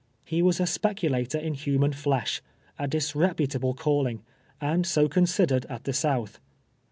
[0.31, 2.41] lie was a speculator in hunum flesh—
[2.79, 4.23] a disreputal)le calling—
[4.73, 6.39] and so considered at the Smith.